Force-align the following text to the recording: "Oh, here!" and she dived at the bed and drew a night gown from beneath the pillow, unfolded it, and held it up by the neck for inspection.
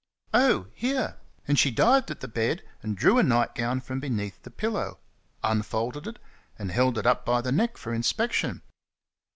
"Oh, 0.33 0.65
here!" 0.73 1.17
and 1.47 1.59
she 1.59 1.69
dived 1.69 2.09
at 2.09 2.21
the 2.21 2.27
bed 2.27 2.63
and 2.81 2.97
drew 2.97 3.19
a 3.19 3.23
night 3.23 3.53
gown 3.53 3.81
from 3.81 3.99
beneath 3.99 4.41
the 4.41 4.49
pillow, 4.49 4.97
unfolded 5.43 6.07
it, 6.07 6.17
and 6.57 6.71
held 6.71 6.97
it 6.97 7.05
up 7.05 7.23
by 7.23 7.39
the 7.39 7.51
neck 7.51 7.77
for 7.77 7.93
inspection. 7.93 8.63